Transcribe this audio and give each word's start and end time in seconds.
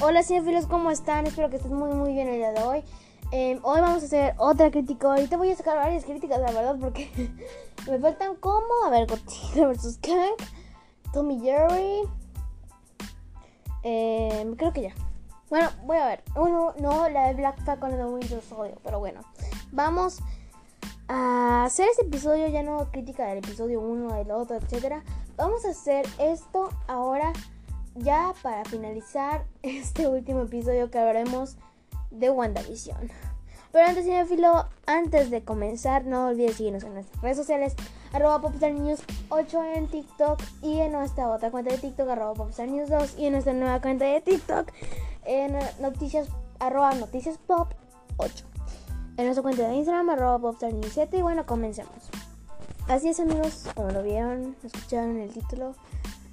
Hola 0.00 0.22
cinefilos, 0.22 0.68
¿cómo 0.68 0.92
están? 0.92 1.26
Espero 1.26 1.50
que 1.50 1.56
estén 1.56 1.74
muy 1.74 1.90
muy 1.90 2.12
bien 2.12 2.28
el 2.28 2.36
día 2.36 2.52
de 2.52 2.62
hoy. 2.62 2.84
Eh, 3.32 3.58
hoy 3.64 3.80
vamos 3.80 4.00
a 4.04 4.06
hacer 4.06 4.34
otra 4.38 4.70
crítica. 4.70 5.08
Ahorita 5.08 5.36
voy 5.36 5.50
a 5.50 5.56
sacar 5.56 5.76
varias 5.76 6.04
críticas, 6.04 6.38
la 6.38 6.52
verdad, 6.52 6.76
porque 6.80 7.10
me 7.90 7.98
faltan 7.98 8.36
como, 8.36 8.84
a 8.86 8.90
ver, 8.90 9.08
Godzilla 9.08 9.66
vs. 9.66 9.98
Kang, 10.00 10.36
Tommy 11.12 11.40
Jerry. 11.40 12.02
Eh, 13.82 14.54
creo 14.56 14.72
que 14.72 14.82
ya. 14.82 14.94
Bueno, 15.50 15.68
voy 15.84 15.96
a 15.96 16.06
ver. 16.06 16.22
Uno, 16.36 16.74
no, 16.78 17.08
la 17.08 17.26
de 17.26 17.34
Black 17.34 17.60
Falcon 17.64 17.90
de 17.90 18.04
Winter 18.04 18.40
Soldier, 18.40 18.78
pero 18.84 19.00
bueno. 19.00 19.22
Vamos 19.72 20.20
a 21.08 21.64
hacer 21.64 21.88
este 21.88 22.06
episodio, 22.06 22.46
ya 22.46 22.62
no 22.62 22.88
crítica 22.92 23.26
del 23.26 23.38
episodio 23.38 23.80
1, 23.80 24.14
del 24.14 24.30
otro, 24.30 24.54
etcétera. 24.54 25.02
Vamos 25.36 25.64
a 25.64 25.70
hacer 25.70 26.06
esto 26.20 26.68
ahora 26.86 27.32
ya 28.00 28.34
para 28.42 28.64
finalizar 28.64 29.44
este 29.62 30.08
último 30.08 30.42
episodio 30.42 30.90
que 30.90 30.98
hablaremos 30.98 31.56
de 32.10 32.30
WandaVision. 32.30 33.10
Pero 33.70 33.86
antes, 33.86 34.04
cinefilo, 34.04 34.66
antes 34.86 35.30
de 35.30 35.44
comenzar, 35.44 36.06
no 36.06 36.28
olvides 36.28 36.56
seguirnos 36.56 36.84
en 36.84 36.94
nuestras 36.94 37.22
redes 37.22 37.36
sociales, 37.36 37.74
arroba 38.12 38.40
News 38.60 39.00
8 39.28 39.62
en 39.74 39.88
TikTok 39.88 40.40
y 40.62 40.78
en 40.80 40.92
nuestra 40.92 41.28
otra 41.28 41.50
cuenta 41.50 41.72
de 41.72 41.78
TikTok, 41.78 42.08
arroba 42.08 42.46
News 42.66 42.88
2 42.88 43.18
y 43.18 43.26
en 43.26 43.32
nuestra 43.32 43.52
nueva 43.52 43.80
cuenta 43.82 44.06
de 44.06 44.22
TikTok, 44.22 44.72
en 45.26 45.58
noticias, 45.80 46.28
arroba 46.58 46.94
noticias 46.94 47.36
pop 47.46 47.68
8. 48.16 48.44
En 49.18 49.24
nuestra 49.26 49.42
cuenta 49.42 49.68
de 49.68 49.74
Instagram, 49.74 50.10
arroba 50.10 50.54
News 50.62 50.92
7 50.94 51.18
y 51.18 51.22
bueno, 51.22 51.44
comencemos. 51.44 51.92
Así 52.88 53.10
es 53.10 53.20
amigos, 53.20 53.66
como 53.74 53.90
lo 53.90 54.02
vieron, 54.02 54.56
escucharon 54.64 55.18
el 55.18 55.30
título, 55.30 55.74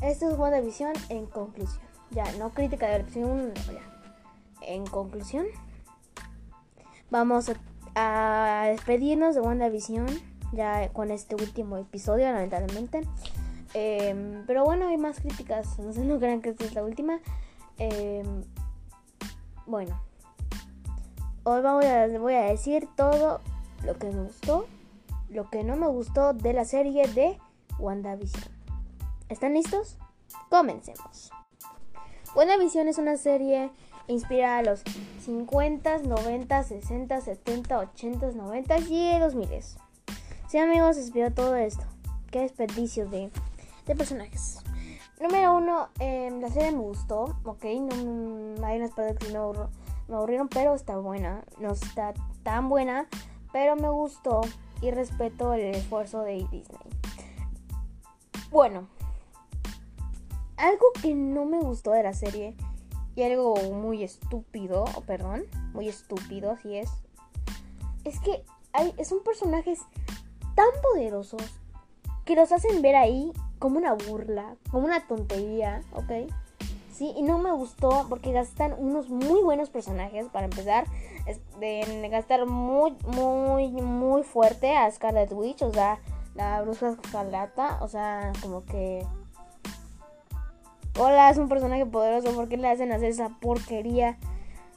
esto 0.00 0.30
es 0.30 0.38
WandaVision 0.38 0.92
en 1.08 1.26
conclusión. 1.26 1.82
Ya, 2.10 2.24
no 2.38 2.50
crítica 2.50 2.86
de 2.86 2.98
la 2.98 3.04
episodio 3.04 3.52
ya. 3.54 3.82
En 4.62 4.86
conclusión, 4.86 5.46
vamos 7.10 7.50
a, 7.94 8.66
despedirnos 8.70 9.34
de 9.34 9.40
WandaVision 9.40 10.06
ya 10.52 10.88
con 10.90 11.10
este 11.10 11.34
último 11.34 11.76
episodio, 11.76 12.26
lamentablemente. 12.26 13.02
Em, 13.74 14.44
pero 14.46 14.64
bueno, 14.64 14.88
hay 14.88 14.96
más 14.96 15.20
críticas. 15.20 15.78
No 15.78 15.92
sé, 15.92 16.04
no 16.04 16.18
crean 16.18 16.40
que 16.40 16.50
esta 16.50 16.64
es 16.64 16.74
la 16.74 16.84
última. 16.84 17.20
Em, 17.78 18.44
bueno, 19.66 20.00
hoy 21.44 21.60
vamos 21.60 21.84
a, 21.84 22.06
voy 22.18 22.34
a 22.34 22.42
decir 22.42 22.88
todo 22.96 23.40
lo 23.84 23.98
que 23.98 24.10
me 24.10 24.22
gustó, 24.22 24.66
lo 25.28 25.50
que 25.50 25.62
no 25.64 25.76
me 25.76 25.88
gustó 25.88 26.32
de 26.32 26.52
la 26.52 26.64
serie 26.64 27.06
de 27.08 27.38
WandaVision. 27.78 28.57
¿Están 29.28 29.52
listos? 29.52 29.98
Comencemos. 30.48 31.30
Buena 32.34 32.56
Visión 32.56 32.88
es 32.88 32.96
una 32.96 33.18
serie 33.18 33.70
inspirada 34.06 34.58
a 34.58 34.62
los 34.62 34.82
50, 35.24 35.98
90, 35.98 36.62
60, 36.62 37.20
70, 37.20 37.78
80, 37.78 38.26
90 38.32 38.78
y 38.78 39.18
2000. 39.18 39.48
Sí, 40.48 40.58
amigos, 40.58 40.96
inspiró 40.96 41.30
todo 41.30 41.56
esto. 41.56 41.84
Qué 42.30 42.40
desperdicio 42.40 43.06
de, 43.06 43.30
de 43.86 43.96
personajes. 43.96 44.60
Número 45.20 45.54
uno, 45.54 45.88
eh, 46.00 46.30
la 46.40 46.48
serie 46.48 46.72
me 46.72 46.78
gustó, 46.78 47.36
ok, 47.44 47.64
no, 47.64 48.66
hay 48.66 48.78
unas 48.78 48.92
partes 48.92 49.18
que 49.18 49.32
no 49.32 49.68
me 50.08 50.14
aburrieron, 50.14 50.48
pero 50.48 50.74
está 50.74 50.96
buena. 50.96 51.44
No 51.58 51.72
está 51.72 52.14
tan 52.44 52.70
buena, 52.70 53.08
pero 53.52 53.76
me 53.76 53.90
gustó 53.90 54.40
y 54.80 54.90
respeto 54.90 55.52
el 55.52 55.74
esfuerzo 55.74 56.22
de 56.22 56.46
Disney. 56.50 56.88
Bueno, 58.50 58.88
algo 60.58 60.86
que 61.00 61.14
no 61.14 61.44
me 61.44 61.60
gustó 61.60 61.92
de 61.92 62.02
la 62.02 62.12
serie 62.12 62.54
y 63.14 63.22
algo 63.22 63.56
muy 63.72 64.04
estúpido, 64.04 64.84
perdón, 65.06 65.44
muy 65.72 65.88
estúpido 65.88 66.52
así 66.52 66.76
es, 66.76 66.90
es 68.04 68.20
que 68.20 68.44
hay, 68.72 68.92
son 69.04 69.22
personajes 69.24 69.80
tan 70.54 70.68
poderosos 70.82 71.42
que 72.24 72.36
los 72.36 72.52
hacen 72.52 72.82
ver 72.82 72.96
ahí 72.96 73.32
como 73.58 73.78
una 73.78 73.94
burla, 73.94 74.56
como 74.70 74.84
una 74.84 75.06
tontería, 75.06 75.82
¿ok? 75.94 76.30
Sí, 76.92 77.12
y 77.16 77.22
no 77.22 77.38
me 77.38 77.52
gustó 77.52 78.06
porque 78.08 78.32
gastan 78.32 78.74
unos 78.76 79.08
muy 79.08 79.42
buenos 79.42 79.70
personajes 79.70 80.26
para 80.32 80.46
empezar. 80.46 80.84
de 81.60 82.08
gastar 82.10 82.46
muy, 82.46 82.96
muy, 83.06 83.68
muy 83.70 84.22
fuerte 84.22 84.76
a 84.76 84.90
Scarlet 84.90 85.32
Witch, 85.32 85.62
o 85.62 85.72
sea, 85.72 86.00
la 86.34 86.62
bruja 86.62 86.90
escarlata, 86.90 87.78
o 87.82 87.88
sea, 87.88 88.32
como 88.42 88.64
que 88.64 89.06
hola, 90.98 91.30
es 91.30 91.38
un 91.38 91.48
personaje 91.48 91.86
poderoso, 91.86 92.34
¿por 92.34 92.48
qué 92.48 92.56
le 92.56 92.68
hacen 92.68 92.92
hacer 92.92 93.10
esa 93.10 93.28
porquería? 93.40 94.18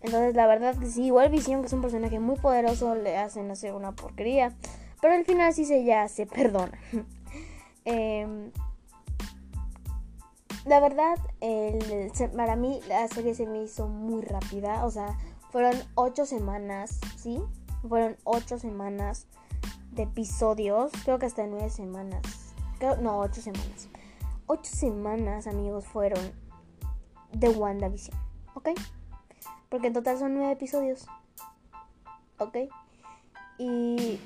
Entonces, 0.00 0.34
la 0.34 0.46
verdad 0.46 0.76
que 0.76 0.86
sí, 0.86 1.04
igual 1.06 1.30
Visión, 1.30 1.60
que 1.60 1.66
es 1.66 1.72
un 1.72 1.82
personaje 1.82 2.18
muy 2.20 2.36
poderoso, 2.36 2.94
le 2.94 3.16
hacen 3.16 3.50
hacer 3.50 3.72
una 3.74 3.92
porquería. 3.92 4.52
Pero 5.00 5.14
al 5.14 5.24
final 5.24 5.52
sí 5.52 5.64
se 5.64 5.84
ya 5.84 6.08
se 6.08 6.26
perdona. 6.26 6.78
Em, 7.84 8.50
la 10.66 10.78
verdad, 10.78 11.16
para 12.36 12.54
mí 12.54 12.80
la 12.86 13.08
serie 13.08 13.34
se 13.34 13.46
me 13.46 13.62
hizo 13.62 13.88
muy 13.88 14.20
rápida. 14.20 14.84
O 14.84 14.90
sea, 14.90 15.16
fueron 15.50 15.74
ocho 15.94 16.26
semanas, 16.26 17.00
¿sí? 17.16 17.40
Fueron 17.88 18.18
ocho 18.24 18.58
semanas 18.58 19.26
de 19.92 20.02
episodios. 20.02 20.92
Creo 21.04 21.18
que 21.18 21.24
hasta 21.24 21.46
nueve 21.46 21.70
semanas. 21.70 22.20
no, 23.00 23.20
ocho 23.20 23.40
semanas 23.40 23.88
ocho 24.48 24.74
semanas, 24.74 25.46
amigos, 25.46 25.86
fueron 25.86 26.32
de 27.32 27.48
WandaVision. 27.50 28.18
¿Ok? 28.54 28.70
Porque 29.68 29.86
en 29.86 29.92
total 29.92 30.18
son 30.18 30.34
nueve 30.34 30.52
episodios. 30.52 31.06
¿Ok? 32.38 32.56
Y 33.58 34.18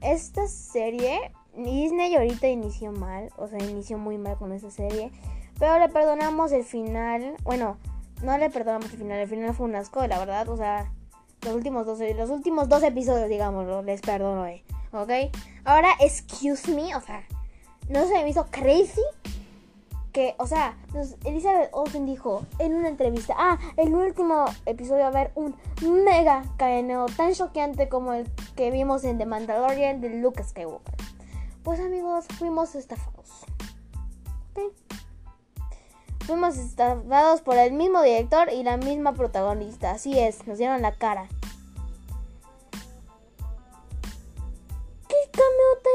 esta 0.00 0.48
serie, 0.48 1.32
Disney 1.54 2.14
ahorita 2.14 2.48
inició 2.48 2.90
mal, 2.92 3.30
o 3.36 3.46
sea, 3.46 3.58
inició 3.58 3.98
muy 3.98 4.18
mal 4.18 4.36
con 4.36 4.52
esta 4.52 4.70
serie. 4.70 5.12
Pero 5.58 5.78
le 5.78 5.88
perdonamos 5.88 6.52
el 6.52 6.64
final. 6.64 7.36
Bueno, 7.44 7.76
no 8.22 8.38
le 8.38 8.48
perdonamos 8.48 8.90
el 8.92 8.98
final. 8.98 9.18
El 9.18 9.28
final 9.28 9.54
fue 9.54 9.66
un 9.66 9.76
asco, 9.76 10.06
la 10.06 10.18
verdad. 10.18 10.48
O 10.48 10.56
sea, 10.56 10.92
los 11.42 11.54
últimos 11.54 11.84
dos, 11.84 11.98
los 12.16 12.30
últimos 12.30 12.68
dos 12.68 12.82
episodios, 12.82 13.28
digamos, 13.28 13.84
les 13.84 14.00
perdono, 14.00 14.46
eh. 14.46 14.64
¿Ok? 14.92 15.10
Ahora, 15.64 15.90
excuse 16.00 16.72
me, 16.74 16.96
o 16.96 17.00
sea, 17.00 17.24
no 17.88 18.06
se 18.06 18.22
me 18.22 18.28
hizo 18.28 18.46
crazy 18.50 19.02
que, 20.12 20.34
o 20.38 20.46
sea, 20.46 20.76
Elizabeth 21.24 21.70
Olsen 21.72 22.06
dijo 22.06 22.44
en 22.58 22.74
una 22.74 22.88
entrevista, 22.88 23.34
ah, 23.36 23.58
el 23.76 23.94
último 23.94 24.46
episodio 24.66 25.02
va 25.02 25.06
a 25.06 25.08
haber 25.08 25.32
un 25.34 25.54
mega 26.04 26.44
cameo 26.56 27.06
tan 27.16 27.34
choqueante 27.34 27.88
como 27.88 28.14
el 28.14 28.26
que 28.56 28.70
vimos 28.70 29.04
en 29.04 29.18
The 29.18 29.26
Mandalorian 29.26 30.00
de 30.00 30.10
Luke 30.10 30.42
Skywalker. 30.42 30.94
Pues 31.62 31.80
amigos, 31.80 32.26
fuimos 32.38 32.74
estafados. 32.74 33.44
Fuimos 36.20 36.58
estafados 36.58 37.40
por 37.40 37.56
el 37.56 37.72
mismo 37.72 38.02
director 38.02 38.50
y 38.52 38.62
la 38.62 38.76
misma 38.76 39.12
protagonista. 39.14 39.92
Así 39.92 40.18
es, 40.18 40.46
nos 40.46 40.58
dieron 40.58 40.82
la 40.82 40.92
cara. 40.92 41.28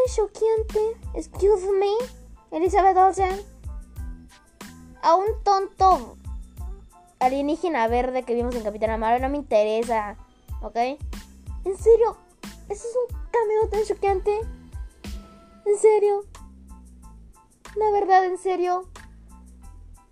Tan? 0.08 0.80
Excuse 1.14 1.72
me, 1.80 1.94
Elizabeth 2.52 2.98
Olsen. 2.98 3.42
A 5.02 5.16
un 5.16 5.26
tonto 5.44 6.18
alienígena 7.20 7.88
verde 7.88 8.24
que 8.24 8.36
vimos 8.36 8.56
en 8.56 8.64
Capitana 8.64 8.98
Marvel 8.98 9.22
no 9.22 9.30
me 9.30 9.38
interesa, 9.38 10.18
¿ok? 10.62 10.76
¿En 10.76 11.78
serio? 11.78 12.18
¿Eso 12.70 12.88
es 12.88 12.98
un 13.10 13.18
cameo 13.32 13.70
tan 13.70 13.84
choqueante? 13.84 14.40
¿En 15.66 15.78
serio? 15.78 16.26
La 17.76 17.92
verdad, 17.92 18.26
¿en 18.26 18.38
serio? 18.38 18.88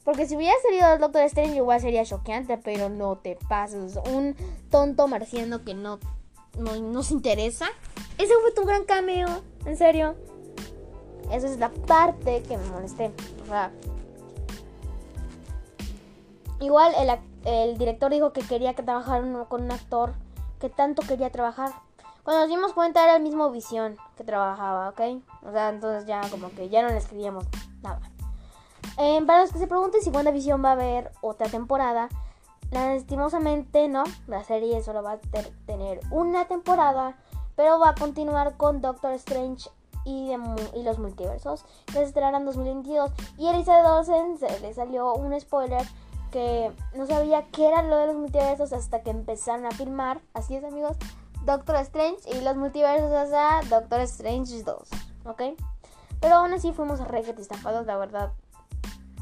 Porque 0.04 0.26
si 0.26 0.36
hubiera 0.36 0.56
salido 0.64 0.94
el 0.94 1.00
Doctor 1.00 1.22
Strange 1.24 1.56
igual 1.56 1.80
sería 1.80 2.06
choqueante, 2.06 2.58
pero 2.58 2.90
no 2.90 3.18
te 3.18 3.38
pases. 3.48 3.98
Un 4.12 4.36
tonto 4.70 5.08
marciano 5.08 5.64
que 5.64 5.74
no, 5.74 6.00
no 6.58 6.76
nos 6.78 7.12
interesa. 7.12 7.68
Ese 8.18 8.34
fue 8.42 8.52
tu 8.54 8.66
gran 8.66 8.86
cameo, 8.86 9.28
en 9.66 9.78
serio. 9.78 10.16
Esa 11.32 11.48
es 11.48 11.58
la 11.60 11.70
parte 11.70 12.44
que 12.44 12.58
me 12.58 12.66
molesté. 12.70 13.12
igual 16.60 16.94
el, 16.98 17.20
el 17.46 17.78
director 17.78 18.12
dijo 18.12 18.34
que 18.34 18.42
quería 18.42 18.74
que 18.74 18.84
trabajara 18.84 19.46
con 19.46 19.64
un 19.64 19.72
actor 19.72 20.14
que 20.60 20.70
tanto 20.70 21.02
quería 21.02 21.32
trabajar. 21.32 21.72
Cuando 22.24 22.42
nos 22.42 22.50
dimos 22.50 22.74
cuenta 22.74 23.04
era 23.04 23.16
el 23.16 23.24
mismo 23.24 23.50
Visión 23.50 23.98
que 24.16 24.24
trabajaba, 24.24 24.90
¿ok? 24.90 25.02
O 25.44 25.52
sea, 25.52 25.70
entonces 25.70 26.06
ya 26.06 26.22
como 26.30 26.52
que 26.52 26.70
ya 26.70 26.84
no 26.84 26.90
le 26.90 26.98
escribíamos 26.98 27.46
nada. 27.82 28.02
Eh, 28.98 29.22
para 29.26 29.42
los 29.42 29.52
que 29.52 29.58
se 29.58 29.68
pregunten 29.68 30.02
si 30.02 30.10
WandaVision 30.12 30.64
va 30.64 30.70
a 30.70 30.74
haber 30.74 31.12
otra 31.22 31.48
temporada, 31.48 32.10
lastimosamente 32.70 33.88
no. 33.88 34.04
La 34.28 34.44
serie 34.44 34.84
solo 34.84 35.02
va 35.02 35.14
a 35.14 35.18
tener 35.66 36.02
una 36.12 36.46
temporada 36.46 37.16
pero 37.62 37.78
va 37.78 37.90
a 37.90 37.94
continuar 37.94 38.58
con 38.58 38.82
Doctor 38.82 39.12
Strange 39.12 39.70
y, 40.04 40.32
los 40.84 40.98
multiversos 40.98 41.64
que 41.86 42.08
se 42.08 42.20
en 42.20 42.44
2022. 42.44 43.12
Y 43.38 43.46
Olsen 43.46 44.40
se 44.40 44.60
le 44.62 44.74
salió 44.74 45.14
un 45.14 45.40
spoiler 45.40 45.86
que 46.32 46.72
no 46.96 47.06
sabía 47.06 47.46
qué 47.52 47.68
era 47.68 47.84
lo 47.84 47.98
de 47.98 48.08
los 48.08 48.16
multiversos 48.16 48.74
hasta 48.74 49.04
que 49.04 49.12
empezaron 49.12 49.68
a 49.68 49.72
filmar. 49.72 50.22
Así 50.34 50.56
es, 50.56 50.64
amigos. 50.64 50.98
Doctor 51.46 51.76
Strange 51.76 52.36
y 52.36 52.42
los 52.42 52.56
multiversos 52.56 53.12
hasta 53.12 53.62
Doctor 53.70 54.00
Strange 54.00 54.64
2. 54.64 54.90
¿Ok? 55.26 55.44
Pero 56.20 56.38
aún 56.38 56.54
así 56.54 56.74
fuimos 56.74 57.00
requete 57.08 57.44
estafados, 57.44 57.86
la 57.86 57.96
verdad. 57.96 58.32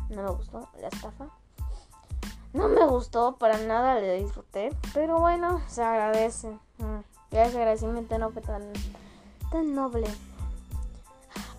No 0.10 0.24
me 0.24 0.30
gustó 0.30 0.70
la 0.80 0.88
estafa. 0.88 1.28
No 2.54 2.70
me 2.70 2.88
gustó, 2.88 3.36
para 3.36 3.58
nada 3.58 3.96
le 3.96 4.24
disfruté. 4.24 4.74
Pero 4.94 5.20
bueno, 5.20 5.62
se 5.68 5.84
agradece. 5.84 6.58
Ya 7.32 7.46
ese 7.46 7.58
agradecimiento 7.58 8.18
no 8.18 8.32
fue 8.32 8.42
tan, 8.42 8.72
tan 9.52 9.76
noble. 9.76 10.08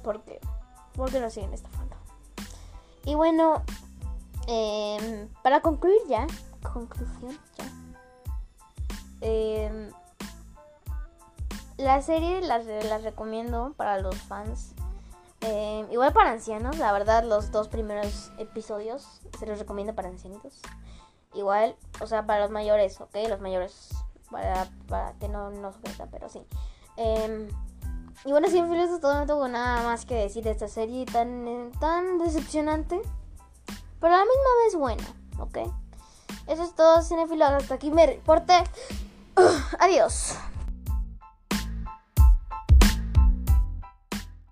Porque, 0.03 0.41
porque 0.95 1.21
nos 1.21 1.33
siguen 1.33 1.53
estafando. 1.53 1.97
Y 3.05 3.15
bueno, 3.15 3.63
em, 4.47 5.29
para 5.43 5.61
concluir 5.61 6.01
ya, 6.09 6.27
conclusión 6.63 7.39
ya. 7.57 7.65
Em, 9.21 9.91
la 11.77 12.03
serie 12.03 12.41
las, 12.43 12.67
las 12.67 13.03
recomiendo 13.03 13.75
para 13.77 13.99
los 13.99 14.17
fans 14.17 14.75
eh, 15.43 15.87
igual 15.91 16.13
para 16.13 16.33
ancianos, 16.33 16.79
la 16.79 16.93
verdad, 16.93 17.25
los 17.25 17.51
dos 17.51 17.69
primeros 17.69 18.31
episodios 18.39 19.23
se 19.39 19.47
los 19.47 19.59
recomiendo 19.59 19.95
para 19.95 20.09
ancianitos. 20.09 20.61
Igual, 21.33 21.77
o 22.01 22.07
sea, 22.07 22.27
para 22.27 22.41
los 22.41 22.51
mayores, 22.51 23.01
¿ok? 23.01 23.17
Los 23.29 23.41
mayores, 23.41 23.91
para, 24.31 25.15
que 25.19 25.29
no 25.29 25.51
nos 25.51 25.77
ofenda, 25.77 26.07
pero 26.11 26.29
sí. 26.29 26.41
Eh, 26.97 27.49
y 28.25 28.33
bueno, 28.33 28.49
sin 28.49 28.67
todo 29.01 29.15
no 29.15 29.27
tengo 29.27 29.49
nada 29.49 29.83
más 29.83 30.05
que 30.05 30.15
decir 30.15 30.45
de 30.45 30.51
esta 30.51 30.69
serie 30.69 31.07
tan, 31.07 31.73
tan 31.81 32.19
decepcionante, 32.19 33.01
pero 34.01 34.15
a 34.15 34.19
la 34.19 34.25
misma 34.25 34.51
vez 34.65 34.77
buena, 34.77 35.05
¿ok? 35.39 35.59
Eso 36.47 36.65
es 36.65 36.75
todo, 36.75 37.03
cinefilos. 37.03 37.49
Hasta 37.51 37.75
aquí 37.75 37.91
me 37.91 38.07
reporte. 38.07 38.53
adiós. 39.79 40.37